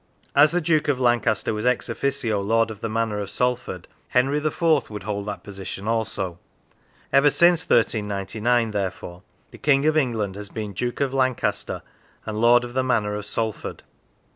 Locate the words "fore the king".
8.91-9.85